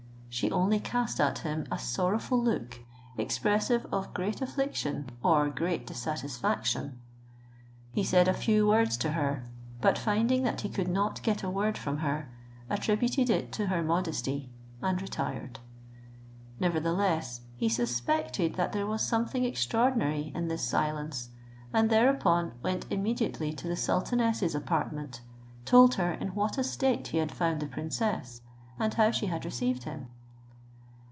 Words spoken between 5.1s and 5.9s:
or great